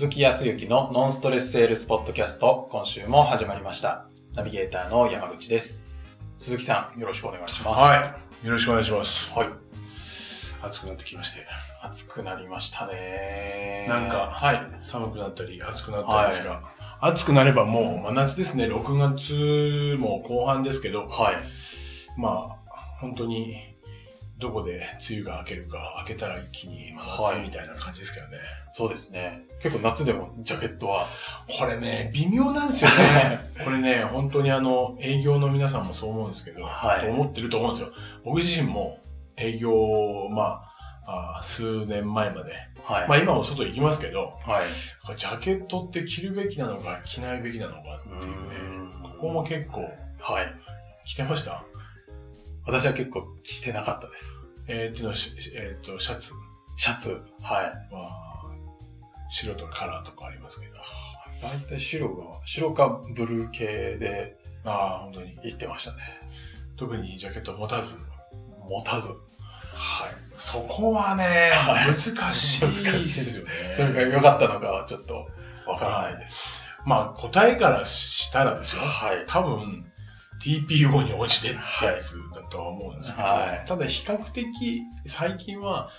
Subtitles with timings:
[0.00, 4.06] 鈴木康之のノンストレスセールスポッドキャスト、今週も始まりました。
[4.32, 5.92] ナビゲーターの山口です。
[6.38, 7.80] 鈴木さん、よろしくお願いします。
[7.82, 8.46] はい。
[8.46, 9.30] よろしくお願いします。
[9.38, 9.48] はい。
[10.62, 11.46] 暑くなってきまして。
[11.82, 13.84] 暑くなりましたね。
[13.90, 14.66] なんかはい。
[14.80, 16.62] 寒くなったり、暑くなったりですが、
[17.02, 18.64] 暑くなればもう真夏ですね。
[18.68, 21.36] 6月も後半ですけど、はい。
[22.16, 23.69] まあ、本当に、
[24.40, 24.76] どこで
[25.08, 28.38] 梅雨が明けるか、明けたら一気に真はい夏みたいな感じですけどね。
[28.72, 29.42] そうですね。
[29.62, 31.06] 結構夏でもジャケットは。
[31.46, 33.38] これね、微妙なんですよね。
[33.62, 37.92] これね、本当にあの、営業の皆さんもそう思うんですけど、はいと思ってると思うんですよ。
[38.24, 38.98] 僕自身も
[39.36, 40.62] 営業、ま
[41.06, 43.08] あ、あ数年前まで、はい。
[43.08, 45.16] まあ今も外行きますけど、はい。
[45.16, 49.82] ジャケットって着るべきなのか着ないべきなのかっていうねうここも結構
[50.20, 50.54] はい。
[51.04, 51.64] 着てました
[52.70, 54.40] 私は結構着てなかったです。
[54.68, 56.32] えー、っていうのはし、えー、とシャツ？
[56.76, 57.20] シャツ。
[57.42, 57.64] はい。
[57.92, 58.48] は
[59.28, 60.74] 白とかカラーとかありますけど。
[61.42, 65.36] 大体白が、白かブルー系でああ、本当に。
[65.42, 65.98] 行ってましたね。
[66.76, 67.96] 特にジャケット持たず？
[68.68, 69.08] 持たず。
[69.72, 70.10] はい。
[70.38, 72.92] そこはね、はい難しいですよね。
[72.92, 75.26] 難しいですそれが良かったのかはちょっと
[75.66, 76.48] わからないです。
[76.86, 78.82] まあ答えからしたらですよ。
[78.82, 79.24] はい。
[79.26, 79.89] 多分
[80.40, 85.90] TPO に応じてってやつだとは思うんですけど、はいただ比較的最近は、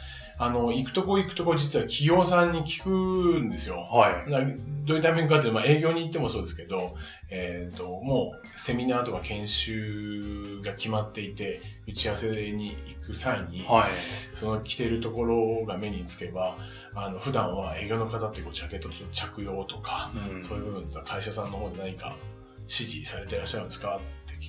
[0.42, 3.76] あの、行くとこ行くとこ実は企業さんに聞くんですよ。
[3.76, 4.30] はい。
[4.32, 6.96] などういうタイミングかっていうと、まあ、営業に行ってもそうですけど、
[7.30, 13.92] えっ、と、もうセミナーとか研修が決まっていて、打ち合わせに行く際に、はい。
[14.36, 16.58] その着てるところが目につけば、
[16.96, 22.16] あの、普段は営業の方ってこうジャケットの着用とか、うんそういう部分とか会社さんの方で何か
[22.64, 24.00] 指示されていらっしゃるんですか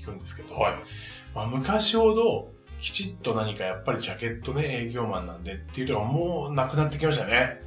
[0.02, 0.74] 聞くんですけど、はい。
[1.34, 2.50] まあ、昔ほど
[2.80, 7.60] きちっと何かやっぱりジャケットね営業マンなんでっていうところがもうなくなってきましたね。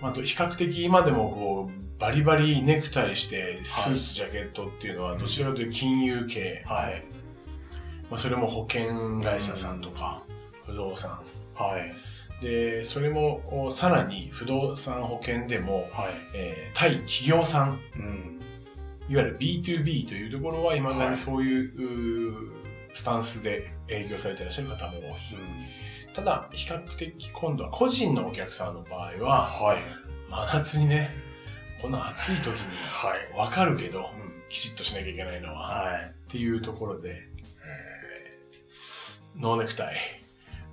[0.00, 7.04] おあ、あと比較的今でもこうバリバリネクタイしてスーツジャケットっていうのはどちらかというと金融系、はい。
[8.10, 10.22] まあ、それも保険会社さんとか
[10.66, 11.20] 不動産
[11.54, 11.94] はい。
[12.42, 16.14] でそれもさらに不動産保険でも、はい。
[16.34, 18.33] えー対企業さんうん。
[19.08, 22.52] いわゆる B2B というところは、今だにそういう,、
[22.94, 25.14] スタンスで営業されていらっしゃる方も多い。
[26.14, 29.82] ただ、比較的今度は個人のお客さんの場合は、はい。
[30.30, 31.10] 真夏にね、
[31.82, 33.38] この暑い時に、はい。
[33.38, 36.02] わかるけど、うんきちっとしなきゃいけないのは、はい。
[36.04, 39.96] っていうところで、えーノーネクタイ。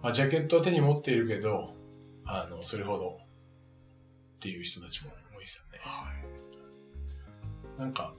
[0.04, 1.74] まあ、ジャケットは手に持っているけど、
[2.26, 3.18] あの、それほど
[4.36, 5.80] っていう人たちも多いですよね。
[7.80, 8.14] なんか、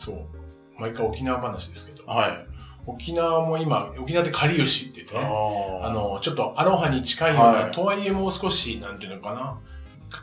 [0.00, 2.46] そう、毎回沖縄話ですけど、はい。
[2.86, 9.58] 沖縄も今、沖縄ってかりゆしって言ってね、ああ、の、ちょっとアロハに近いような、はいとはいえもう少し、なんていうのかな、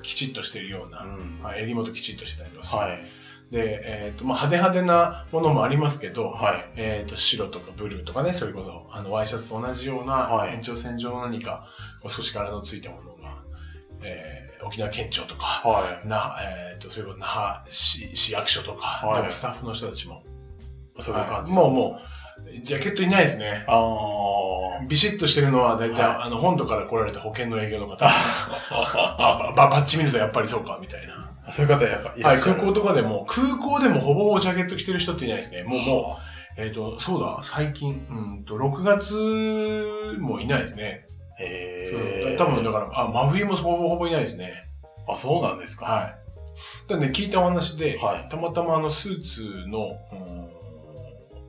[0.01, 1.39] きちっとしてるような、うん。
[1.43, 2.97] まあ襟元きちっとしてたりとかはい。
[3.51, 6.71] で、えっ、と、まあ、派手派手なものもありますけど、はい。
[6.75, 11.67] えっ、と、白とかブルーとかね、それこそ、あの、ワイシャツと同じような、はい延長線上の何か、
[12.09, 13.43] 少し柄のついたものが、
[14.01, 20.23] えー沖縄県庁とか、はな、えっ、と、それこそ那覇市市役所とか、はいスタッフの人たちも、
[20.97, 21.01] い。
[21.01, 21.51] そういう感じ。
[21.51, 21.99] もうも
[22.43, 23.65] う、ジャケットいないですね。
[23.67, 24.85] ああ。
[24.87, 28.05] ビシッとしてるのは、大体、はいあの、本土から来られた保険の営業の方。
[28.07, 31.31] あ、ば、バッチ見るとやっぱりそうか、みたいな。
[31.49, 32.55] そういう方やっぱいらはい、っしゃる。
[32.55, 35.63] 空港とかでも、空港でもほぼほぼジャケット着てる人っていないですね。
[35.63, 36.17] もう、も
[36.57, 41.05] う、えっ、と、そうだ、最近、うんと、6月もいないですね。
[41.39, 42.35] へえ。
[42.37, 44.63] 多分だから、あ、真冬もほぼほぼいないですね。
[45.07, 45.85] あ、そうなんですか。
[45.85, 46.89] はい。
[46.89, 50.47] だね、聞いたお話で、はいたまたまあの、スーツの、うん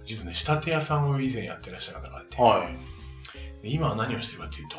[0.04, 3.62] 実はね、仕立て屋さんを以前やってらっしゃる方がいて、はい。
[3.62, 4.76] で今は何をしてるかというと、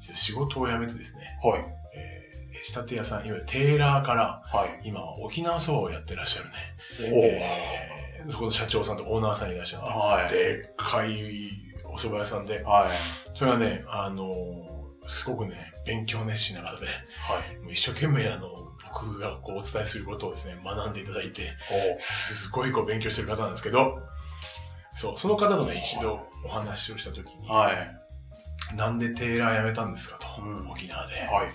[0.00, 1.64] 仕事を辞めてですね、はい。
[1.94, 2.26] えー
[2.62, 4.88] 仕立て屋さん、いわゆるテーラーから、はい。
[4.88, 7.12] 今は沖縄そばをやってらっしゃるね。
[7.12, 10.32] おえーそこの社長さんとオーナーさんいらっしゃって、はい。
[10.32, 11.12] でっかい
[11.96, 13.36] お蕎麦屋さんで、はい。
[13.36, 14.76] それはね、あのー
[15.08, 16.92] すごくね、勉強熱心な方で、は
[17.52, 17.56] い。
[17.62, 18.48] もう一生懸命あの、
[18.92, 21.52] 僕がこうお伝えすることをですね、学んでいただいて、
[22.00, 24.00] すごいこう勉強してる方なんですけど、
[24.96, 28.76] そう、その方とね、一度お話をしたときに、はい。
[28.76, 31.54] なんでテーラー辞めたんですかと、うん沖縄で、はい。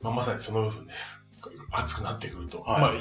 [0.00, 0.14] まあ。
[0.14, 1.26] まさにその部分です。
[1.72, 2.62] 暑くなってくると。
[2.62, 2.92] はいまあ、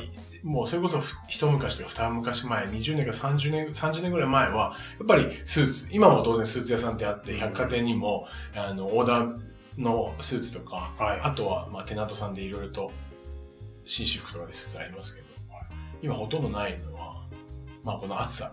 [0.44, 9.40] もうそれこそふ一昔とか二昔前、20年か30年、30年ぐらい前は、やっぱりスーツ、今も当然スーツ屋さんってあって、百貨店にも、あの、オーダー
[9.78, 11.22] のスーツとか、はい。
[11.22, 12.92] あとは、まあ、テナントさんでいろいろと、
[13.86, 15.28] 新私服とかでスーツありますけど、
[16.02, 17.26] 今ほとんどないのは、
[17.84, 18.52] まあ、この暑さ。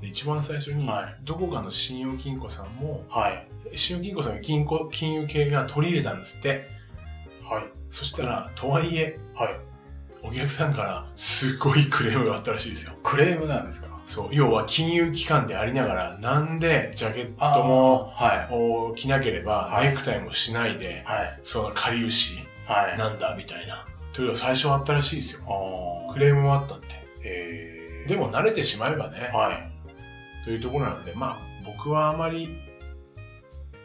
[0.00, 3.78] で一番最初に、はいどこかの信用金庫さんも、はい。
[3.78, 6.66] 信用金庫さんが金庫、金融系が取り入れたんですって。
[7.44, 7.64] はい。
[7.90, 9.71] そしたら、とはいえ、はい。
[10.24, 12.94] お客さんからすごいクレームがあったらしいですよ。
[13.02, 13.88] クレームなんですか？
[14.06, 14.28] そう。
[14.30, 21.40] 要は金融機関でありながら、なんでジャケットもはを着なければ、はいネクタイもしないでい。、はい。
[21.44, 22.98] その仮牛はい。
[22.98, 23.86] なんだみたいな。
[24.12, 25.42] というのが最初あったらしいですよ。
[26.08, 26.86] あクレームもあったって。
[27.24, 30.44] えー、でも慣れてしまえばね、はい。
[30.44, 32.58] というところなので、まあ僕はあまり、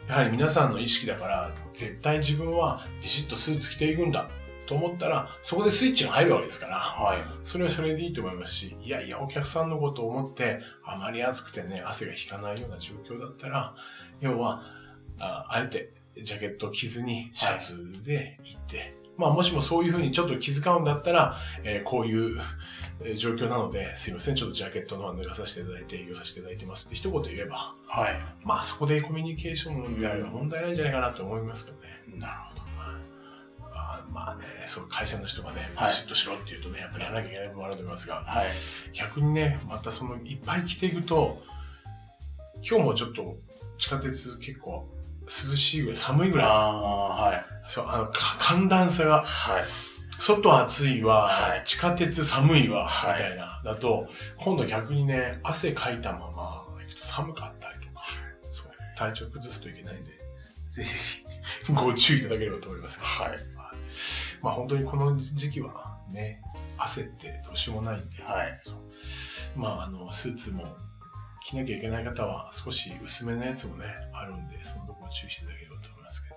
[0.08, 4.28] やはり皆さんの意識だから、絶対自分はビシッとスーツ着ていくんだ
[4.68, 7.18] と思ったら、そこでスイッチが入るわけですから、はい。
[7.42, 13.74] それはそれでいいと思いますし、いやいや、お客さんのことを思って、あまり暑くてね、汗が引かないような状況だったら、
[14.20, 14.62] 要は、
[15.20, 15.90] ああえて
[16.22, 22.40] ジャケットを着ずにシャツで行って、まあもしもそういうふうにちょっと気遣うんだったら、えーこういう
[23.00, 28.20] えー状況なので、すいません、ちょっとジャケットの方脱がさせていただいて営業させていただいてますって一言言えば、はい。
[28.44, 31.88] まあそこでコミュニケーションであれば問題ないんじゃないかなと思いますけどね。
[32.18, 32.57] なるほど。
[34.10, 38.48] まあね、そう会社の人がね、はいビシッとしろって言うとね、やっぱりやらなきゃいけない部分もあると思いますが、はい。
[38.92, 41.40] 逆にね、またそのいっぱい着ていくと、
[42.68, 43.36] 今日もちょっと
[43.78, 44.88] 地下鉄結構
[45.24, 46.46] 涼しいぐらい、寒いぐらい。
[46.46, 47.44] ああ、はい。
[47.68, 49.64] そう、あの、か寒暖差が、はい。
[50.18, 53.62] 外暑いわ、はい地下鉄寒いわ、はいみたいな。
[53.64, 54.08] だと、
[54.38, 58.02] 今度逆にね、汗かいたまま行くと寒かったりとか、
[58.50, 60.10] そう、体調崩すといけないんで、
[60.70, 60.98] ぜひぜ
[61.66, 63.00] ひご注意いただければと思います。
[63.00, 63.57] はい。
[64.42, 66.40] まあ本当にこの時期はね、
[66.76, 68.60] 汗ってどうしようもないんで、はい。
[69.56, 70.64] まあ、あの、スーツも
[71.44, 76.36] 着なきゃいけない方は少し薄めのやつもね、あるんで、そのところ注意していただければと思いますけど。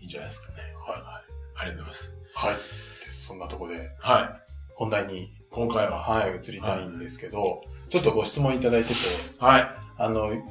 [0.00, 0.58] いいんじゃないですかね。
[0.76, 2.18] はいありがとうございます。
[2.34, 2.54] はい。
[2.54, 4.52] でそんなとこで、はい。
[4.74, 5.98] 本題に、今回は。
[6.00, 8.94] はい、移りたいんですけど、ちょっとご質問いただいてて、
[9.38, 9.68] はい。
[9.98, 10.44] あの、なんて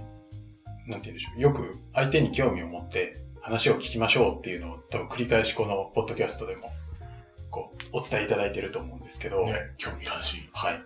[0.87, 1.41] 言うんでしょう。
[1.41, 6.71] よく相手に興味を持って話を聞きましょうっていうのを多分繰り返しこのポッドキャストでも、
[7.49, 10.47] こう、お伝えいただいてると思うんですけど、ね、興味関心。
[10.53, 10.81] はい。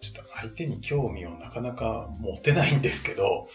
[0.00, 3.48] ちょっと相手に興味をなかなか持てないんですけど、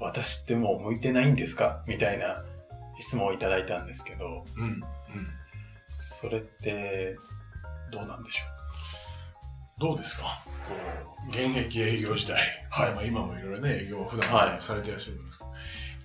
[0.00, 1.84] 私ってもう向いてないんですか？
[1.86, 2.44] みたいな
[2.98, 4.64] 質問をいただいたんですけど、うん。
[4.64, 4.82] うん。
[5.88, 7.16] それって、
[7.92, 8.44] どうなんでしょ
[9.78, 10.42] どうですか？
[10.68, 10.74] こ
[11.26, 12.40] う、現役営業時代。
[12.70, 15.50] はいまあ今もいろいろね、営業を普段はいされていらっしゃると思いますけど、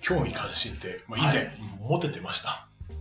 [0.00, 2.66] 興味関心って、まあ以前、はい持ててました。
[2.90, 2.92] う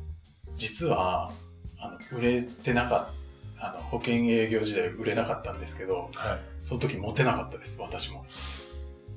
[0.58, 1.32] 実は、
[1.80, 6.40] あの、売れてなかった、あの、保険営業時代売れなかったんですけど、はい。
[6.64, 8.26] その時モテなかったです、私も。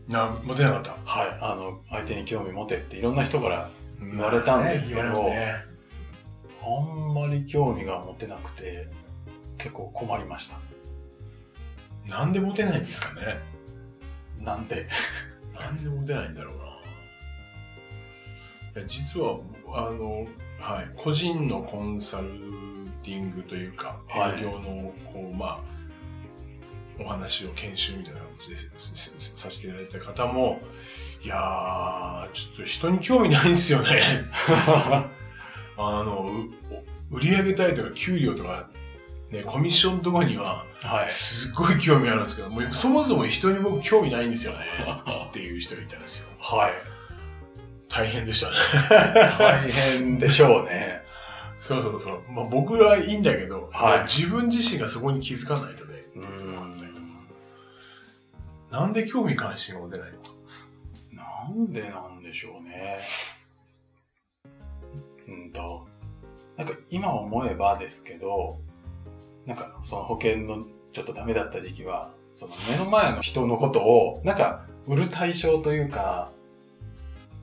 [0.07, 0.97] な、持てなかった？
[1.05, 1.39] はい。
[1.41, 3.71] あの、相手に興味持てっていろんな人から
[4.01, 5.55] 言われたんですけどますね。
[6.63, 8.89] あんまり興味が持てなくて、
[9.59, 10.59] 結構困りました。
[12.09, 13.39] なんで持てないんですかね
[14.41, 14.89] なんで、
[15.55, 16.78] なんで持てないんだろうな。
[18.87, 19.39] 実は、
[19.73, 20.27] あの、
[20.61, 22.29] はい、個人のコンサル
[23.03, 25.61] ティングというか、はい営業の、こう、まあ、
[27.01, 30.61] お話を研修みたいな形ですすすさせていただいた方も、
[31.23, 34.25] いやー、ちょっと人に興味ないんですよね。
[35.77, 36.33] あの、
[37.11, 38.69] う売り上げたいとか給料とか、
[39.31, 41.09] ね、コミッションとかには、はい。
[41.09, 44.59] すっごい興味あるんですけど、もうそもそも人に僕興味ないんですよね。
[45.29, 46.29] っていう人がいたんですよ。
[46.41, 46.98] はい。
[47.89, 48.55] 大変でしたね。
[49.39, 51.03] 大変でしょうね。
[51.61, 52.23] そうそうそう。
[52.31, 56.19] まあ僕はいいんだけど、はい自分自身がそこに気づかないとね、う。
[58.71, 60.29] なんで興味関心が持てないのか。
[61.13, 62.99] なんでなんでしょうね。
[65.27, 65.87] うんと、
[66.57, 68.59] なんか今思えばですけど、
[69.47, 76.33] なんかその保険のちょっとダメだった時期は、その目の前の人のことを、なんか売る対象というか、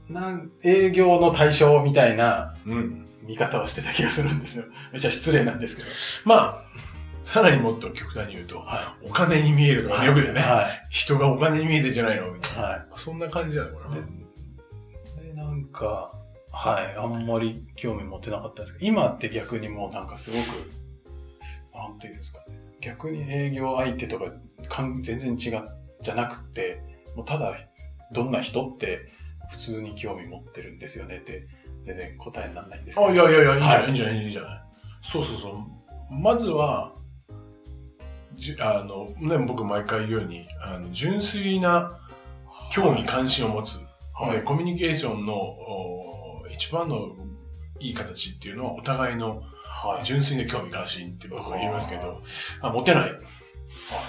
[0.09, 3.05] なん営業の対象みたいなうん。
[3.27, 4.65] 見方をしてた気がするんですよ。
[4.91, 5.89] めっちゃ失礼なんですけど。
[6.25, 6.63] まあ、
[7.23, 10.87] さらにもっと極端に言うと、はお金に見えるとか、よく言うね、はい。
[10.91, 12.61] 人がお金に見えてんじゃないのみたいな。
[12.61, 12.85] はい。
[12.95, 14.05] そんな感じだよ、これは。
[15.23, 16.13] で、なんか、
[16.51, 20.45] はい、あんまり興味持てなかったんですけど、今って逆にもうなんかすごく、
[21.73, 24.25] なんていうんですかね、逆に営業相手とか
[24.69, 25.61] かん全然違っ
[26.01, 26.79] じゃなくて、
[27.15, 27.55] もうただ、
[28.11, 29.11] どんな人って
[29.49, 31.43] 普通に興味持ってるんですよねって、
[31.81, 33.09] 全然答えにならないんですけど。
[33.09, 34.61] あ、いやいやいや、いいんじゃない、はいい、いんじゃない、いいんじゃない。
[35.01, 36.13] そうそうそう。
[36.13, 36.93] まずは、
[38.33, 41.99] じあの、ね、僕毎回言うように、あの、純粋な
[42.71, 43.77] 興味関心を持つ。
[44.17, 47.17] はいでコミュニケーションのお一番の
[47.81, 50.05] いい形っていうのはお互いのはい。
[50.05, 52.21] 純粋な興味関心って僕は言いますけど、
[52.61, 53.09] あ持てない。
[53.11, 53.19] はい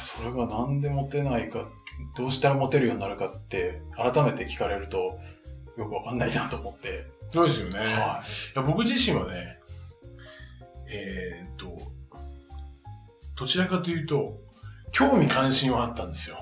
[0.00, 1.68] それがなんでモテないか、
[2.16, 5.18] どうしたらモテるようになるかって、改めて聞かれると、
[5.76, 7.06] よくわかんないなと思って。
[7.32, 7.76] そうですよね。
[7.76, 8.22] いは
[8.54, 9.58] や僕自身はね、
[10.88, 11.78] えーっと、
[13.38, 14.38] どちらかというと、
[14.92, 16.38] 興味関心はあったんですよ。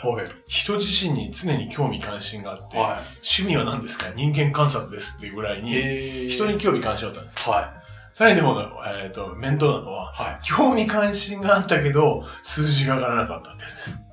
[0.00, 0.28] はい。
[0.46, 4.06] 人自身に常に興味関心があって、は趣味は何ですか？
[4.14, 5.62] 人間観察ですっていうぐらいい。
[5.64, 7.38] に、え人に興味関心あったんです。
[7.48, 7.74] は
[8.12, 10.22] さらにでも、えーっと、面倒なのは、い。
[10.22, 10.40] はい。
[10.46, 14.04] 興味関心があったけど、数字が上がらなかったってやつです。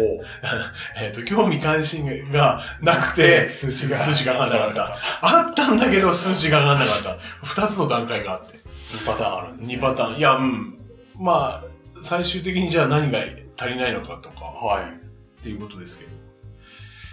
[0.98, 3.98] えっと、興味関心がなくて、数字が。
[3.98, 4.98] 数字が上がらなかった。
[5.20, 7.18] あったんだけど、 数字が上がらなかった。
[7.42, 8.58] 二つの段階があって。
[8.92, 9.74] 2パターンあるんです、ね。
[9.76, 10.16] 二パターン。
[10.16, 10.78] いや、うん。
[11.18, 11.64] まあ、
[12.02, 13.20] 最終的にじゃあ何が
[13.56, 14.84] 足りないのかとか、はい。
[14.84, 16.10] っていうことですけど。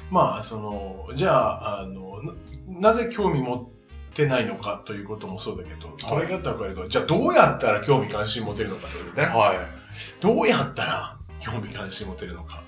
[0.10, 9.24] まあ、その、じゃあ、あの、ななぜ興味持ってないのかということもそうだけど、捉え方を変えると、じゃあどうやったら興味関心持てるのかというね。
[9.24, 9.58] はい。
[10.22, 12.62] どうやったら興味関心持てるのか。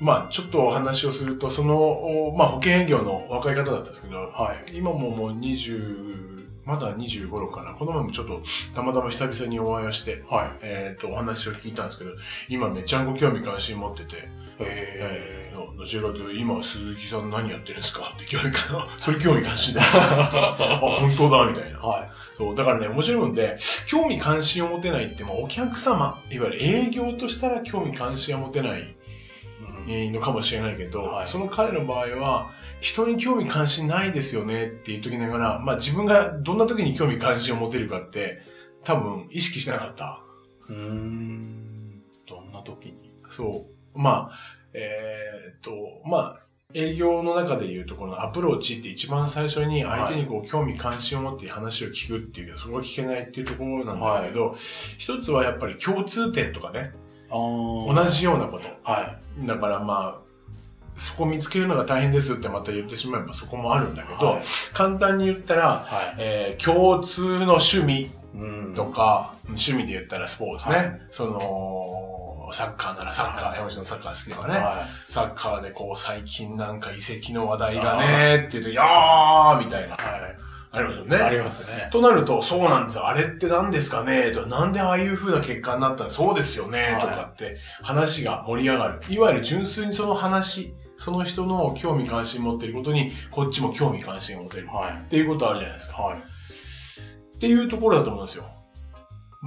[0.00, 4.76] まあ、ちょっとお話をすると、その、おまあ、保険営業の若い方だったんですけど、はい。
[4.76, 6.30] 今ももう20、
[6.64, 7.74] まだ25頃かな。
[7.74, 8.42] この前もちょっと、
[8.74, 10.58] たまたま久々にお会いをして、はい。
[10.62, 12.12] えっ、と、お話を聞いたんですけど、
[12.48, 14.28] 今めちゃんこ興味関心持ってて、
[14.62, 18.12] ええー、のどちらかというと、今鈴木さん何やってるんですか？
[18.14, 19.86] って興味関それ興味関心だよ。
[19.92, 21.86] あ、本当だ、みたいなー。。
[21.86, 22.10] はい。
[22.36, 28.96] そう、だからね、面白いもんで、興味関心を持てないって、まあ、お客様、いわゆる営業としたら興味関心は持てない
[29.86, 38.42] のかもしれないけど、はいその彼の場合は、人に興味関心ないですよねって言っときながら、まあ自分がどんな時に興味関心を持てるかって、
[38.84, 40.22] 多分意識してなかった。
[40.68, 42.02] うーん。
[42.26, 43.12] どんな時に？
[43.28, 43.98] そう。
[43.98, 44.38] まあ、
[44.72, 45.72] えーっと、
[46.08, 46.40] まあ、
[46.72, 54.56] 営業の中で言うとこのアプローチって一番最初に相手にこう興味関心を持って話を聞くっていうけど、そこが聞けないっていうところなんだけど、
[54.96, 56.92] 一つはやっぱり共通点とかね、
[57.30, 58.68] 同じようなこと。
[58.82, 59.46] はい。
[59.46, 60.30] だからまあ、
[60.96, 64.42] そこ見つけるのが大変ですってまた言ってしまえばそこもあるんだけど、はい。
[64.74, 66.14] 簡単に言ったら、はい。
[66.18, 70.76] えー共通の趣味うんとか、趣味で言ったらスポーツね。
[70.76, 74.58] はいその、サッカーならサッカー、はい山下のサッカー好きとかね。
[74.58, 79.94] はサッカーでこう最近なんか遺跡の話題がね、って言うと、いやーみたいな。
[79.94, 79.98] い。
[79.98, 80.49] はい。
[80.72, 81.16] ありますよね。
[81.16, 81.88] ありますね。
[81.90, 83.08] となると、そうなんですよ。
[83.08, 84.30] あれって何ですかね？
[84.30, 86.10] とか、なんでああいう風な結果になったの？
[86.10, 89.00] そうですよね、はいとかって話が盛り上がる。
[89.08, 94.68] いわゆる純粋にその話、その人の興味関心持ってることに、こっちも興味関心を持てる。
[94.68, 94.92] はい。
[94.92, 96.02] っていうことあるじゃないですか。
[96.02, 96.18] はい。
[96.18, 98.44] っていうところだと思うんですよ。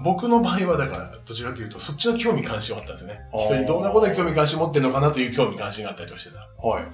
[0.03, 3.21] 僕の場合はだから、どちらかというと、そっちの興味関心はあったんですよね。
[3.45, 6.39] 人にどんなことに興味関心持ってるのかなという興味関心があったりとかしてた。
[6.67, 6.85] はい。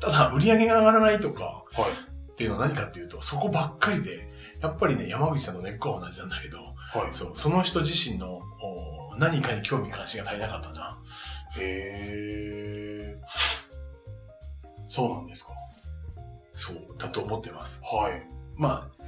[0.00, 2.17] ただ、売り上げが上がらないとか、はい。
[2.38, 4.28] っていうのは何かっていうと、そこばっかりで、
[4.62, 7.12] やっぱりね、山口さんの根っこは同じなんだけど、はい。
[7.12, 11.02] そう、その人自身のお何かに興味関心が足りなかったな。
[11.56, 14.88] へー。
[14.88, 15.50] そうなんですか。
[16.52, 17.82] そう、だと思ってます。
[17.84, 18.22] はい。
[18.56, 19.04] まあ、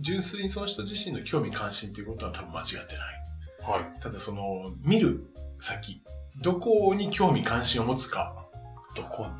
[0.00, 3.80] 純粋にその人自身の興味関心っていうことは多分間違ってない。
[3.80, 4.00] はい。
[4.00, 5.24] ただその、見る
[5.60, 6.02] 先、
[6.42, 8.48] どこに興味関心を持つか、
[8.96, 9.30] どこに？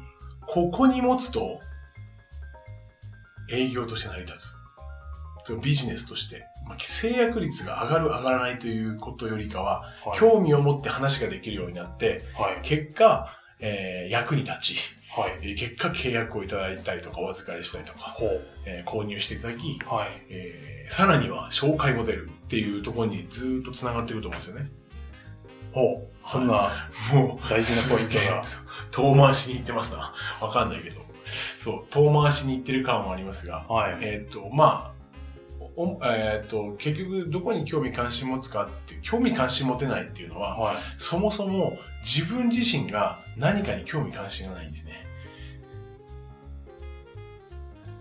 [0.46, 1.58] ここに持つと、
[3.50, 4.64] 営業として成り立つ。
[5.46, 10.18] とビジネスとして、まあ、制約率が上がる上がらないということよりかは、はい。
[10.18, 12.60] 興味を持って話ができるようになって、はい。
[12.62, 13.28] 結果、
[13.60, 14.76] えー役に立ち、
[15.14, 15.38] はい。
[15.42, 18.16] えー結果契約をいただいたりとかお預かりしたりとか。
[18.64, 20.22] えー購入していただき、はい。
[20.30, 24.70] えーさらには紹介も出るっていうところにずーっと繋がっていくと思うんですよね。
[25.72, 26.28] ほう。
[26.30, 28.44] そんなもう、大事なポイントが。
[28.92, 30.14] 遠回しに行ってますな。
[30.40, 31.03] わかんないけど。
[31.64, 33.98] そう、遠回しに行ってる感はありますが、はい。
[34.02, 34.94] えっ、と、まあ、
[35.76, 40.76] おえっ、と、結局どこに興味関心持つかって、興味関心持てないっていうのは、はい。
[40.98, 45.06] そもそも自分自身が何かに興味関心がないんですね。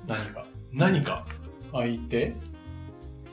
[0.07, 0.45] 何か？
[0.73, 1.25] 何か。
[1.71, 2.33] 相手？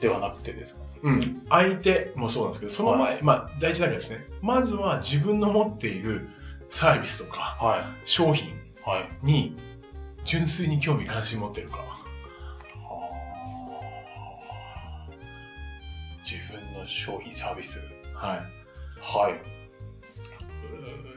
[0.00, 0.80] ではなくてですか？
[1.02, 1.42] うん。
[1.48, 4.24] 相手もそうなんですけど、その前、まあ、第一段階ですね。
[4.40, 6.28] まずは自分の持っている
[6.70, 8.08] サービスとかはい。
[8.08, 9.08] 商品はい。
[10.20, 11.84] に純粋に興味関心持ってるか。
[16.24, 17.84] 自分の商品サービス。
[18.14, 18.38] はい。
[19.00, 19.60] はい。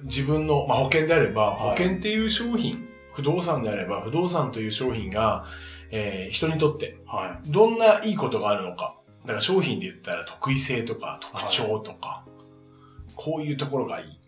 [0.05, 5.45] 自分の、まあ、保険であれば、はい保険っていう商品、不動産であれば、不動産という商品が、
[5.91, 8.97] えー人にとってはどんないいことがあるのか。
[9.21, 12.25] だから商品で言ったら得意性とか特徴とか、
[13.15, 14.19] こういうところがいい。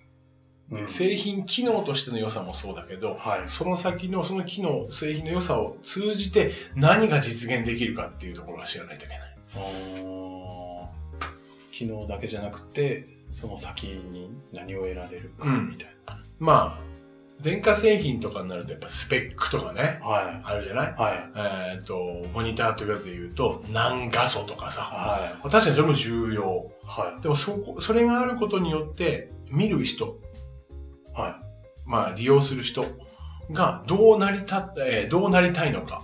[0.72, 0.76] い。
[0.76, 3.50] で製品機能としての良さもそうだけど、はい。
[3.50, 9.36] その先のその機能、製品の良さを通じて何が実現できるかっていうところが知らないといけない。
[11.72, 15.96] 機能だけじゃなくて、その先に何を得られるかうんみたい
[16.40, 20.92] まあ、電化製品とかになるとやっぱスペックとかね、はあるじゃない？
[20.92, 20.94] い。
[20.94, 21.76] はい。
[21.76, 24.82] えっ、と、モニターとかで言うと、何画素とかさ。
[24.84, 26.72] は確かにそれも重要。
[26.84, 26.88] い。
[26.88, 30.18] はでもそこ、それがあることによって、見る人、
[31.16, 31.22] い。
[31.22, 31.40] は
[31.86, 32.86] まあ利用する人
[33.52, 36.02] がどうなりた、えーどうなりたいのか、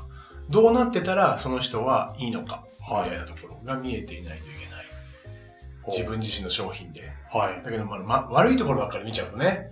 [0.49, 4.85] どうなってたらその人はいいのか、はいみたいなところが見えていないといけない。
[4.85, 5.91] い。
[5.91, 7.11] 自分自身の商品で。
[7.29, 7.63] はい。
[7.63, 9.71] だけど、まあ、ま、悪いところばっかり見ちゃうとね、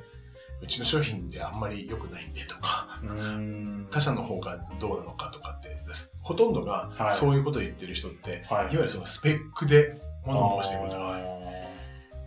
[0.62, 3.00] うちの商品ってあんまり良くないんでとか。
[3.92, 11.69] 他社の方がどうなのかとかってです、ほとんどがはいそういうことを言ってる人って、はいい、わゆるそのスペックで物を申してくるじゃない。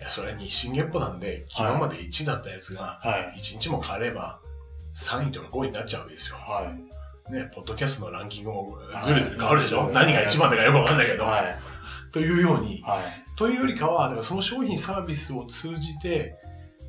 [0.03, 3.39] や、それは日進月歩なんで、昨日まで1だったやつが、ーはい。
[3.39, 4.41] 1日も変われば、
[4.95, 6.37] 3位とか5位になっちゃうわけですよ。
[6.37, 6.75] は
[7.31, 7.33] い。
[7.33, 11.25] ね、ポッドキャストのランキングもずれずれ変わるでしょ、はい何が1番だかよくわかんないけど。
[11.25, 11.59] はい。
[12.13, 13.03] というように、はい。
[13.37, 16.37] というよりかは、だからその商品サービスを通じて、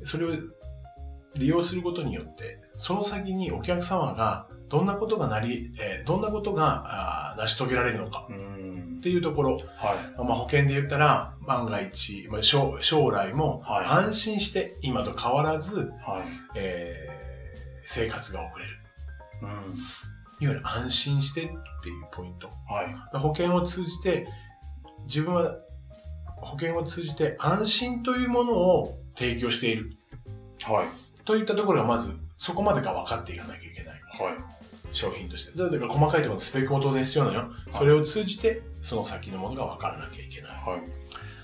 [0.04, 0.30] それを
[1.36, 8.36] 利用することによって、その先にお客様がどんなことがなり、えーどんなことが成し遂げられるのかっ。
[9.02, 9.60] ていうところ、はい。
[10.18, 16.22] まあ、保険で言ったら、万が一、まあ、将将来もはい安心して今と変わらず、はい。
[16.56, 17.14] えー
[17.86, 18.72] 生活が送れる。
[19.42, 19.48] うん。
[19.48, 19.58] いわ
[20.40, 21.46] ゆる安心してっ
[21.82, 22.48] ていうポイント。
[22.48, 23.18] はい。
[23.18, 24.26] 保険を通じて、
[25.04, 25.54] 自分は
[26.44, 29.92] 保険を通じて安心というものを提供している
[30.64, 31.24] はい。
[31.24, 33.73] といったところがまずそこまでが分かっていかなきゃいけない。
[34.92, 35.58] 商品として。
[35.58, 37.50] だから細かいところのスペックも当然必要なのよ。
[37.70, 40.50] それを通じてその先のものが分からなきゃいけない。
[40.50, 40.80] はい。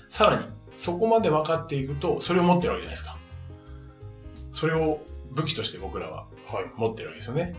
[0.09, 0.45] さらに、
[0.77, 3.17] そこまで分かっていくと、それを持ってるわけじゃないですか。
[4.51, 5.01] それを
[5.31, 6.65] 武器として僕らははい。
[6.75, 7.55] 持ってるわけですよね。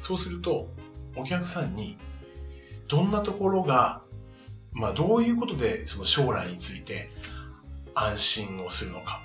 [0.00, 0.68] そうすると、
[1.16, 1.96] お客さんに、
[2.88, 4.02] どんなところが、
[4.72, 7.08] まあどういうことでその将来について
[7.94, 9.20] 安心をするのか。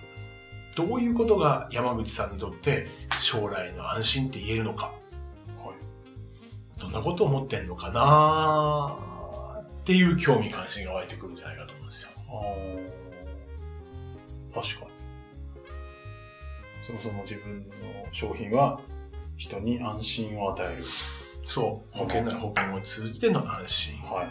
[0.75, 2.87] どういうことが山口さんにとって
[3.19, 4.93] 将来の安心って言えるのか。
[6.83, 6.89] はい。
[6.89, 8.97] どんなことを思ってんのかな
[9.61, 12.09] っていう興味関心が湧いてくるんじゃないかと思うんですよ。
[12.29, 12.31] あ
[14.57, 14.61] あ。
[14.61, 14.91] 確かに。
[16.83, 17.65] そもそも自分の
[18.11, 18.81] 商品は
[19.37, 20.83] 人に安心を与える。
[21.43, 21.97] そう。
[21.97, 23.99] 保険なら保険を通じての安心。
[24.01, 24.27] はい。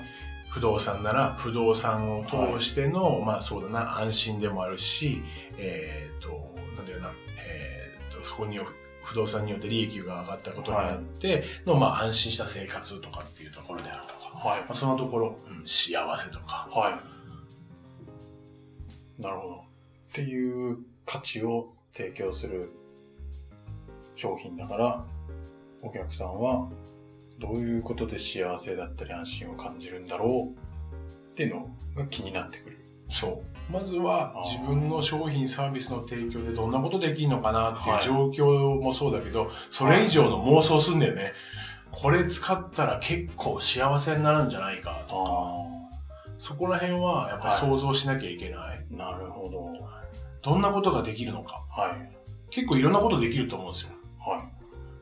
[0.51, 5.23] 不動産なら不動産を通しての、まあそうだな、安心でもあるし、
[5.57, 8.59] えっ、と、なんだよな、えっ、と、そこに
[9.09, 14.67] 不動産によって利益が上がったことによっての、まあ安心した生活とかっていうところであるとか、はいま。
[14.69, 17.01] あ、そのところ、うん幸せとか、は
[19.19, 19.23] い。
[19.23, 19.55] なるほど。
[19.55, 19.61] っ
[20.13, 22.71] ていう価値を提供する
[24.15, 25.07] 商品だから、
[25.81, 26.69] お客さんは
[27.39, 32.79] どういうことで幸せだったり安心を感じるんだろうっていうのが気になってくる。
[33.09, 33.58] そう。
[33.71, 41.33] まずは自分の商品サービスの提供でどんなことできるのかなっていうはい状況もそうだけど、それ以上の妄想すんだよね。
[41.91, 45.69] これ使ったら結構幸せになるんじゃないかとか、あ
[46.39, 48.87] そこら辺はやっぱり想像しなきゃいけない。
[48.93, 49.73] あ、なるほど。
[50.41, 51.65] どんなことができるのか。
[51.71, 52.19] はい。
[52.51, 53.93] 結構いろんなことできると思うんですよ。
[54.19, 54.49] は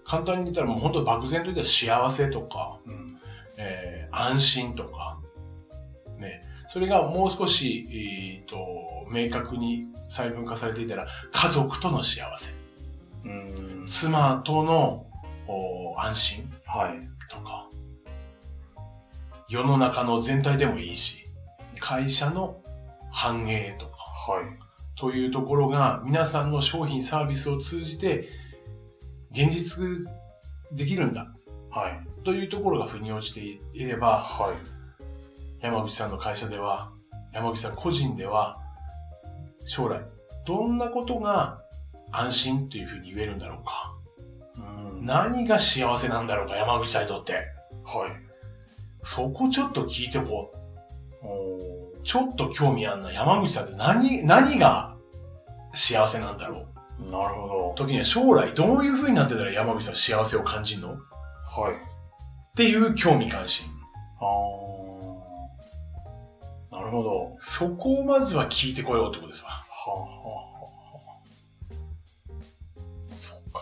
[0.04, 2.90] 簡単に言ったらもう本当漠然と言ったら幸せとか、い。
[2.90, 3.20] うん。
[3.58, 5.18] えー安心とか、
[6.18, 6.40] ね。
[6.76, 8.58] それがもう少し、えーと、
[9.10, 12.52] 明確に細分化されていたら、家族との幸せ、
[13.24, 13.84] うん。
[13.86, 15.06] 妻との
[15.48, 17.00] お安心はい。
[17.30, 17.70] とか、
[19.48, 21.24] 世の中の全体でもいいし、
[21.80, 22.60] 会社の
[23.10, 23.92] 繁栄とか、
[24.32, 24.44] はい。
[24.96, 28.28] というところが皆さんの商品サービスを通じて
[29.30, 30.04] 現実
[30.72, 31.32] できるんだ
[31.70, 32.22] はい。
[32.22, 33.40] というところが腑に落ちて
[33.72, 34.75] いればはい。
[35.66, 36.92] 山口さんの会社では
[37.32, 38.56] 山口さん個人では
[39.64, 40.00] 将来
[40.46, 41.58] どんなことが
[42.12, 43.92] 安心というふうに言えるんだろうか？
[44.56, 44.60] う
[45.00, 45.04] ん。
[45.04, 46.54] 何が幸せなんだろうか？
[46.54, 47.44] 山口さんにとってはい。
[49.02, 50.52] そこちょっと聞いておこ
[51.96, 54.94] うちょっと興味あんな山口さんって何何が
[55.74, 56.66] 幸せなんだろ
[57.00, 57.10] う？
[57.10, 57.74] なるほど。
[57.76, 60.92] 時には将来どういう風になってたら山口さん幸せを感じるの？
[60.92, 62.56] っはい。
[62.56, 63.66] ていう興味関心。
[64.20, 64.75] ああ。
[66.86, 67.10] なるほど。
[67.10, 69.50] はそこをまずは聞いてこようってことですわ。
[69.50, 70.06] あ、はあ、は
[70.70, 71.66] あ。
[73.16, 73.60] そうか。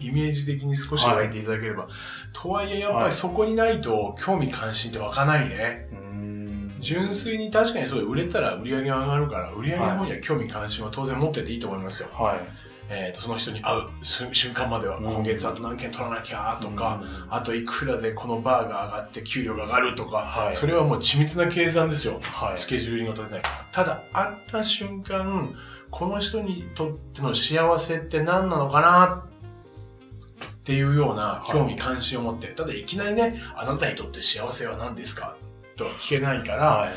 [0.00, 1.88] イメージ的に少し湧いていただければ。
[2.32, 5.88] とはいえやっぱりそこにないと興味関心って湧かないね。
[5.92, 6.74] うーん。
[6.78, 12.08] 純粋に確かにそうで売れたら売り上げが上がるから、売り上げの方には興味関心は当然持ってていいと思いますよ。
[12.12, 12.67] はい。
[12.90, 22.18] えっ、と、その人に会う瞬瞬間までは、うん今月あと何件取らなきゃとか、うんあといくらでこのバーが上がって給料が上がるとか、はいそれはもう緻密な計算ですよ。
[22.22, 22.58] はい。
[22.58, 23.42] スケジューリングを立てない。
[23.72, 25.54] ただ、会った瞬間、
[25.90, 35.36] この人にとっての幸せって何なのかなっていうような興味関心を持って、ただいきなりね、あなたにとって幸せは何ですか？
[35.76, 36.92] とは聞けないから、はい。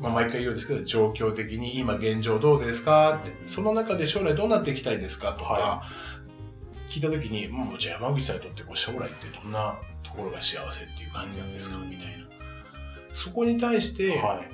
[0.00, 3.16] まあ毎回言うんですけど、状況的に今現状どうですか？
[3.16, 5.32] って、その中で将来どうなっていきたいですか？
[5.32, 5.82] とか、は
[6.88, 11.78] 聞いたときに、もうじゃあ山口さんにとってこう将来ってどんなところが幸せっていう感じなんですか？
[11.78, 12.26] うんみたいな。
[13.12, 14.48] そこに対して、はい。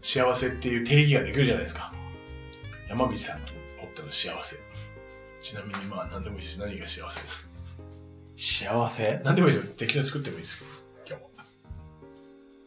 [0.00, 1.92] 幸せっていう定義ができるじゃないですか。
[2.88, 4.56] 山口さんにとっての幸せ。
[5.42, 6.60] ちなみにまあ何でもいいです。
[6.60, 7.52] 何が幸せです？
[8.36, 9.20] 幸せ？
[9.24, 9.74] 何でもいいですよ。
[9.76, 10.60] 適当に作ってもいいです
[11.04, 11.18] けど。
[11.18, 11.44] 今日は。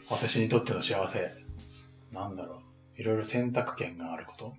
[0.09, 1.40] 私にとっての幸せ。
[2.11, 2.61] なんだろ
[2.97, 3.01] う。
[3.01, 4.53] いろいろ選択権があること？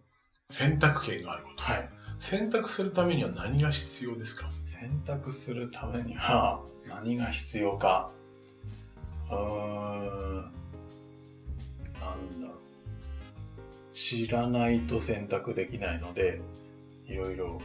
[0.51, 1.63] 選択権があること。
[1.63, 1.89] はい。
[2.19, 4.51] 選択するためには何が必要ですか？
[4.67, 8.11] 選択するためには何が必要か。
[9.31, 10.35] うーん。
[12.01, 13.95] なんだろう。
[13.95, 16.41] 知らないと選択できないので、
[17.07, 17.61] いろいろ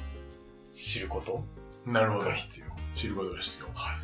[0.73, 1.43] 知ること
[1.85, 2.33] なるほどが。
[2.33, 2.65] 必要。
[2.95, 3.67] 知ることが必要。
[3.73, 3.95] はい。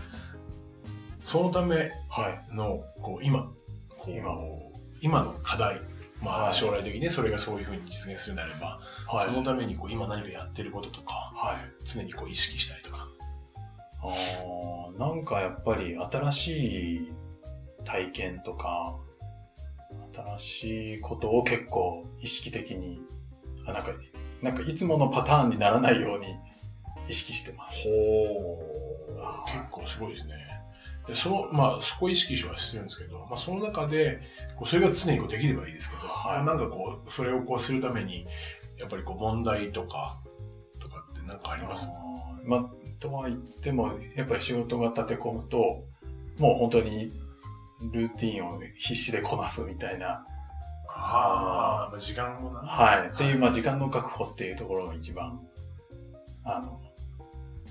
[1.24, 2.56] そのためはい。
[2.56, 3.52] の、こう、今、
[3.98, 4.34] こう今
[5.04, 5.82] 今の課題。
[6.22, 9.26] まあ、はい将来的にね、それがそういうふうに実現するなれば、はい。
[9.26, 11.86] そのためにこう、今何かやってることとか、はい。
[11.86, 13.08] 常にこう、意識したりとか。
[14.02, 17.14] あーなんかやっぱり新しい
[17.84, 18.96] 体験とか、
[20.14, 23.02] 新しいことを結構意識的に、
[23.66, 23.92] あなんか、
[24.42, 26.28] なんかいつものパターンにならないように
[27.10, 27.84] 意識してます。
[27.84, 28.60] ほ
[29.20, 30.53] あ結構すごいですね。
[31.08, 34.22] で、その、まあ、そこ意識はしてるんですけど、まあ、その中で、
[34.56, 38.26] こう、それが常にこうできればいいですけど、はいなんかこう、それをこうするために、
[38.78, 40.22] やっぱりこう、問題とか、
[40.80, 41.90] とかってなんかあります？
[42.46, 42.66] まあ、
[43.00, 45.84] とは言っても、やっぱり仕事が立て込むと、
[46.40, 47.12] もう本当に
[47.92, 50.26] ルーティンを必死でこなすみたいな、
[50.88, 52.60] ああ、まあ、時間もな。
[52.62, 53.10] はい。
[53.10, 55.40] っていう、まあ時間の確保っていうところが一番、
[56.46, 56.82] あの、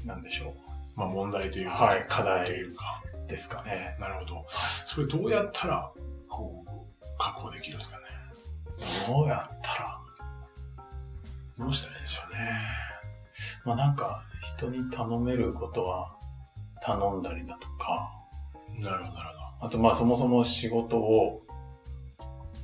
[0.05, 0.55] なんでしょ
[0.97, 3.03] まあ、問題というか、はい課題というか。
[3.33, 3.37] う。
[3.37, 3.97] ですかね。
[3.99, 4.47] なるほど。
[4.87, 5.93] それどうやったら、
[6.29, 6.71] こう、
[7.19, 8.03] 確保できるんですかね？
[9.09, 10.01] どうやったら、
[11.59, 12.61] どうしたらいいんでしょうね？
[13.65, 14.25] まあなんか、
[14.57, 16.17] 人に頼めることは
[16.83, 18.11] 頼んだりだとか、
[18.81, 19.29] なるほど、なる
[19.61, 21.41] ほあとまあそもそも仕事を、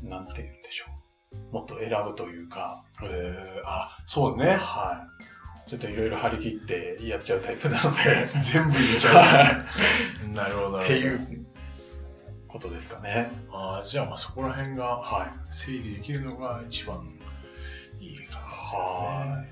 [0.03, 0.87] なんて言うんでしょ
[1.53, 1.55] う。
[1.55, 3.07] もっと選ぶというか、ど。
[3.07, 4.57] えー、あ、そうね。
[4.57, 5.25] はい。
[5.69, 9.67] ちょっといろいろ張り切ってやっちゃうタイプなので、 全部言っちはゃ
[10.27, 10.33] う。
[10.33, 10.81] なるほど。
[10.81, 11.47] っていう
[12.49, 13.31] ことですかね。
[13.53, 15.31] ああ、じゃあまあそこら辺がはい。
[15.51, 17.07] 整理できるのが一番
[18.01, 18.45] いいかな、ね。
[18.47, 19.45] は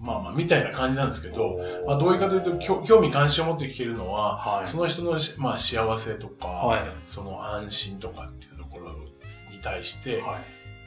[0.00, 1.86] まあまあ、みたいな感じなんですけど、い。
[1.86, 6.80] まあ、どういうかというと、興味関心を持って聞けるのは、はいその人のし、まあ、幸せとか、はい。
[7.06, 8.90] その安心とかっていうところ
[9.52, 10.22] に対して、はい。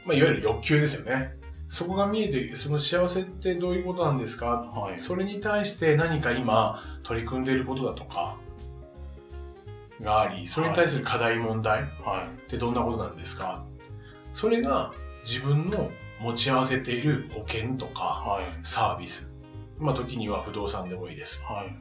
[0.06, 1.43] まあ、いわゆる欲求ですよね。
[1.74, 4.46] そこが見えて、その幸せってどういうことなんですか？
[4.46, 5.00] はい。
[5.00, 8.38] それに対して何か今取り組んでいることだとか
[10.00, 12.42] があり、それに対する課題問題はい。
[12.46, 13.66] ってどんなことなんですか？
[14.36, 18.46] それが自分の持ち合わせている保険とかはい。
[18.62, 19.34] サービス。
[19.80, 21.44] まあ時には不動産でもいいです。
[21.44, 21.76] はい。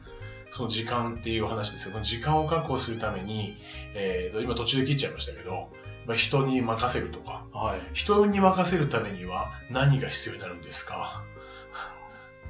[0.52, 3.58] その時間っていう話ですけど、時間を確保するために、
[3.94, 5.68] えーと、今途中で切っちゃいましたけど、
[6.06, 7.80] まあ、人に任せるとか、はい。
[7.92, 11.22] 人に任せるためには何が必要になるんですか？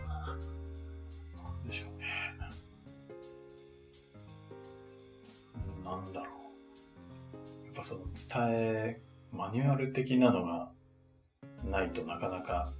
[0.08, 2.06] なんでしょうね。
[5.78, 7.66] うんなんだろう。
[7.66, 9.00] やっぱその伝え、
[9.32, 10.70] マニュアル的なのが
[11.64, 12.72] ないとなかなか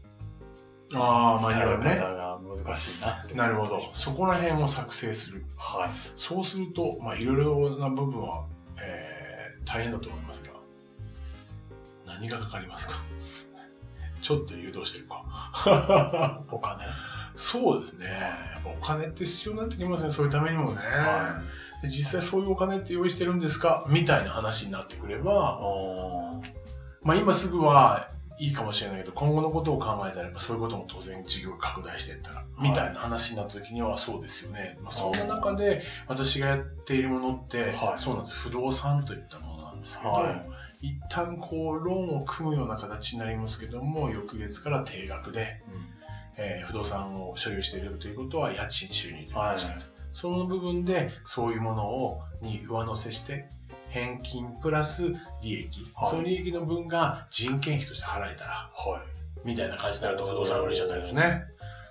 [0.94, 1.96] ああ、マニュアルね。
[1.96, 3.24] 方が難しいな。
[3.34, 3.80] なるほど。
[3.94, 5.44] そこら辺を作成する。
[5.56, 5.90] はい。
[6.16, 8.46] そうすると、まあ、いろいろな部分は、
[8.78, 10.51] えー、大変だと思いますが、
[12.22, 12.94] 何がかかりますか？
[14.20, 16.40] ちょっと誘導してるか。
[16.52, 16.84] お金？
[17.34, 18.06] そうですね。
[18.06, 20.10] やっぱお金って必要になってきますね。
[20.12, 20.76] そういうためにもね。
[20.76, 21.40] は
[21.82, 23.84] で実際そういうお金って用意してるんですか？
[23.88, 25.60] みたいな話になってくれば、
[27.02, 28.08] まあ今すぐは
[28.38, 34.78] いいかもしれないけど、今後のことを考えたら、そういうことも当然事業拡大していったら、みたいな話になった時にはそうですよね。
[34.80, 38.38] まあそんな中で私がやっているものって、はいそうなんです。
[38.38, 40.51] 不動産といったものなんですけど、はい
[40.82, 45.62] 一旦こう、ローンを組むような形になりますけども、翌月から定額で、
[46.36, 49.96] えー不動産を所有しているということは家賃収入という形になります。
[50.12, 53.48] その部分でそういうものをに上乗せして
[53.90, 59.00] 返金プラス利益、はいその利益の分が人件費として払えたらは
[59.44, 59.46] い。
[59.46, 61.44] みたいな感じになると不動産が売れちゃったりですね。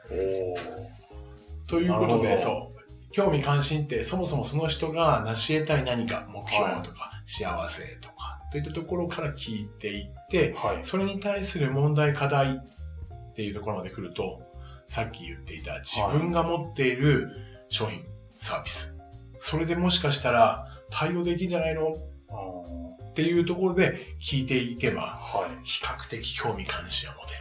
[0.10, 3.12] おということで、そう。
[3.12, 10.84] 興味関心ってそもそもその人が成し得たい何か、目標はいとか、幸せとか、といったところから聞いていって、はい。
[10.84, 14.42] それに対する問題課題っていうところまで来ると、
[14.88, 17.30] さっき言っていた自分が持っている
[17.70, 18.04] 商品、
[18.40, 18.98] サービス。
[19.40, 21.94] それでもしかしたら対応できんじゃないの？
[21.94, 25.66] っていうところで聞いていけば、はい。
[25.66, 27.40] 比較的興味関心を持てる。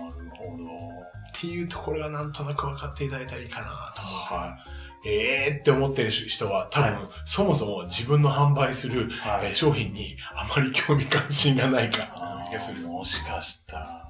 [0.00, 0.64] なるほど。
[0.64, 4.58] っていうところがなんとなく分かっていただいたらいいかなと思うは
[5.04, 9.10] ええーって思ってる人は多分、はいそもそも自分の販売する、い。
[9.12, 9.46] はい。
[9.48, 12.86] えー商品にあまり興味関心がないかなあ気がするー。
[12.86, 14.08] もしかしたら、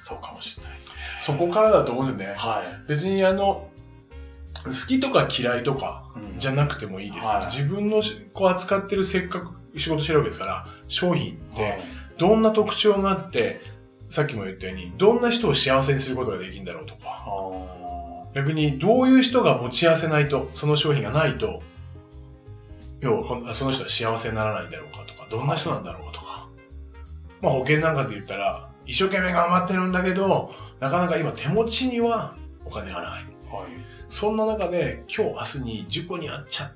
[0.00, 0.94] そうかもしれないですね。
[1.20, 2.36] そこからだと思うんだよね。
[2.36, 2.88] はい。
[2.88, 3.68] 別にあの、
[4.64, 7.26] 好きとか嫌いとかうんじゃなくてもいいです。
[7.26, 11.84] はい自分のしこう扱ってるせっかく仕事してるわけですから、商品ってはい
[12.18, 13.60] どんな特徴があって、
[14.10, 18.01] さっきも言ったように、どんな人を幸せにすることができるんだろうとか、あ
[18.34, 21.62] 逆にどういう人が持ち合わせないと、その商品がないと、
[23.00, 26.48] 要はその人は幸せにならないんだろうかとか、どんな人なんだろうかとか。
[27.40, 33.22] まあ保険なんかで言ったら、一生懸命頑張ってるんだけど、なかなか今手持ちにはお金がない。
[33.22, 33.66] ーはい。
[34.08, 36.72] そんな中で今日明日に事故に遭っちゃっ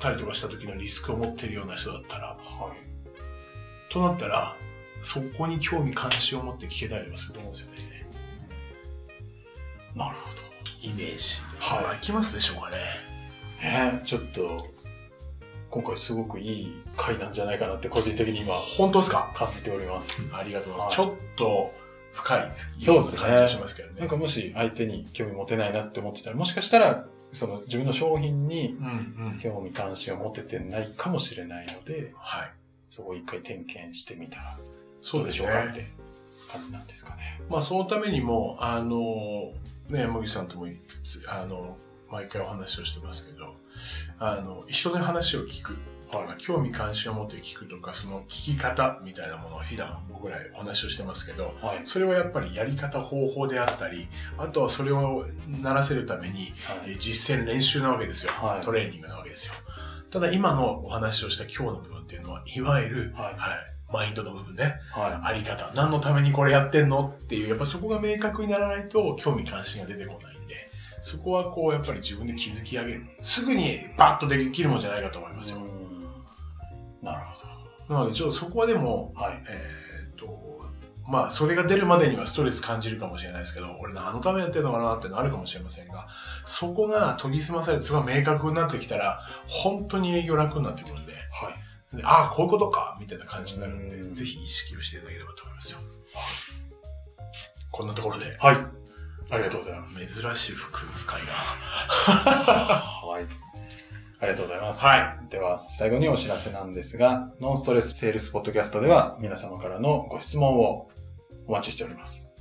[0.00, 3.92] たりとかした時のリスクを持ってるような人だったら、はい。
[3.92, 4.56] となったら、
[5.02, 8.06] そこに興味関心を持って聞けたりはすると思うんですよね。
[9.94, 10.43] なるほど。
[10.84, 11.36] イメージ。
[11.58, 12.76] はい湧きますでしょうかね。
[13.62, 14.66] えー、ちょっと、
[15.70, 19.32] 今回すごくいい回なんじゃないかなって個人的に今本当ですか？
[19.34, 20.22] 感じております。
[20.32, 21.00] ありがとうございます。
[21.00, 21.74] はちょっと
[22.12, 24.00] 深いそうですね感じがしますけどね。
[24.00, 29.38] なんかもし相手に興味持てないなって思ってたら、もしかしたら、その自分の商品にうんうん。
[29.38, 32.52] 興味関心を持ててないかもしれないので、はい。
[32.90, 34.64] そこを一回点検してみたらど
[35.00, 35.84] そうでしょうかって
[36.70, 37.40] なんですかね。
[37.48, 39.52] まあ、そのためにも、あの、
[39.88, 40.76] ね、山口さんともい、
[41.28, 41.76] あの、
[42.10, 43.54] 毎回お話をしてますけど、
[44.18, 45.76] あの、人の話を聞く
[46.10, 51.80] とか、興味関心を持って聞くとか、その聞き方みたいなものを普段僕らお話をしてますけど、はい。
[51.84, 55.26] それはやっぱりやり方、方法であったり、あとはそれを
[55.62, 56.52] ならせるために、
[56.84, 56.98] えはい。
[56.98, 58.32] 実践練習なわけですよ。
[58.32, 59.54] はいトレーニングなわけですよ。
[60.10, 64.80] ただ今のお話をした今日の部分っていうのは、いわゆる、はいはい、マインドの部分ね。
[64.90, 65.70] はあり方。
[65.74, 70.68] 何のためにこれやってんのっていう、やっぱそこが明確にならないと興味関心が出てこないんで、
[71.00, 73.06] そこはこうやっぱり自分で築き上げる。
[73.20, 75.58] すぐにバッとできるもんじゃないかと思いますよ。
[75.60, 77.04] い。
[77.04, 77.20] なる
[77.86, 79.20] ほなのでちょっとそこはでも、ど。
[79.20, 79.42] はい。
[79.48, 80.64] えーっと、
[81.06, 86.08] まあそれが出るまでにはストレス感じるかもしれないですけど、俺何のためやってんのかなっていうのあるかもしれませんが、
[86.44, 91.18] そこが研ぎ澄まされて、そこが明確になってきたら、本当に営業楽になってくるんで、は
[91.50, 91.73] い。
[91.96, 95.78] でああ、こういうことかみたいな感じになるんで、うんぜひ意識をしていただければと思いますよ。
[97.70, 98.56] こんなところで、はい。
[99.30, 100.22] ありがとうございます。
[100.22, 101.32] 珍しい服深いな。
[101.32, 103.26] はい。
[104.20, 104.84] ありがとうございます。
[104.84, 105.30] はい。
[105.30, 110.88] では、最後にお知らせなんですが、ノンストレスセールスポッドキャストでは皆様からのご質問を
[111.46, 112.32] お待ちしております。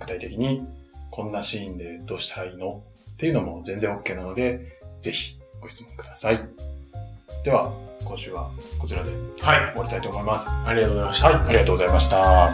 [0.00, 0.66] 具体的に、
[1.10, 2.82] こんなシーンでどうしたらいいの？
[3.12, 4.64] っていうのも全然 OK なので、
[5.00, 6.40] ぜひご質問ください。
[7.44, 7.72] では、
[8.04, 10.48] 今週はこちらで終わりたいと思います。
[10.48, 11.28] はい、ありがとうございました。
[11.28, 12.50] はい、ありがとうございました。